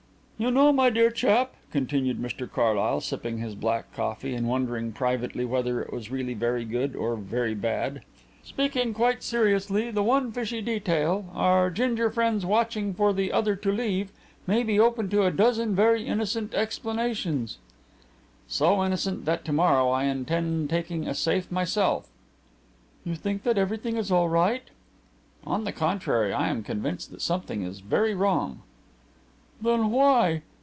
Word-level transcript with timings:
"You 0.41 0.49
know, 0.49 0.73
my 0.73 0.89
dear 0.89 1.11
chap," 1.11 1.53
continued 1.69 2.19
Mr 2.19 2.51
Carlyle, 2.51 3.01
sipping 3.01 3.37
his 3.37 3.53
black 3.53 3.93
coffee 3.93 4.33
and 4.33 4.49
wondering 4.49 4.91
privately 4.91 5.45
whether 5.45 5.83
it 5.83 5.93
was 5.93 6.09
really 6.09 6.33
very 6.33 6.65
good 6.65 6.95
or 6.95 7.15
very 7.15 7.53
bad, 7.53 8.01
"speaking 8.41 8.91
quite 8.91 9.21
seriously, 9.21 9.91
the 9.91 10.01
one 10.01 10.31
fishy 10.31 10.59
detail 10.59 11.27
our 11.35 11.69
ginger 11.69 12.09
friend's 12.09 12.43
watching 12.43 12.91
for 12.95 13.13
the 13.13 13.31
other 13.31 13.55
to 13.57 13.71
leave 13.71 14.11
may 14.47 14.63
be 14.63 14.79
open 14.79 15.09
to 15.09 15.25
a 15.25 15.29
dozen 15.29 15.75
very 15.75 16.07
innocent 16.07 16.55
explanations." 16.55 17.59
"So 18.47 18.83
innocent 18.83 19.25
that 19.25 19.45
to 19.45 19.53
morrow 19.53 19.91
I 19.91 20.05
intend 20.05 20.71
taking 20.71 21.07
a 21.07 21.13
safe 21.13 21.51
myself." 21.51 22.09
"You 23.03 23.13
think 23.13 23.43
that 23.43 23.59
everything 23.59 23.95
is 23.95 24.11
all 24.11 24.27
right?" 24.27 24.63
"On 25.45 25.65
the 25.65 25.71
contrary, 25.71 26.33
I 26.33 26.47
am 26.49 26.63
convinced 26.63 27.11
that 27.11 27.21
something 27.21 27.61
is 27.61 27.79
very 27.81 28.15
wrong." 28.15 28.63
"Then 29.63 29.91
why 29.91 30.41